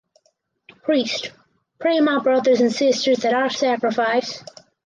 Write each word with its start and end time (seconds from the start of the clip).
Priest: 0.83 1.29
Pray, 1.77 1.99
my 1.99 2.17
brothers 2.17 2.59
and 2.59 2.71
sisters, 2.73 3.19
that 3.19 3.35
our 3.35 3.51
sacrifice 3.51 4.43